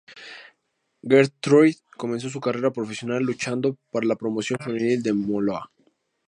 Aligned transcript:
Gertrude 1.03 1.77
comenzó 1.95 2.27
su 2.27 2.41
carrera 2.41 2.71
profesional 2.71 3.21
luchando 3.21 3.77
para 3.91 4.07
la 4.07 4.15
promoción 4.15 4.57
femenil 4.57 5.03
de 5.03 5.13
Moolah. 5.13 5.69